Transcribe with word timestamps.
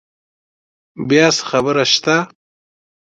بیا 1.07 1.25
څه 1.35 1.43
خبره 1.49 1.85
شته؟ 1.93 2.15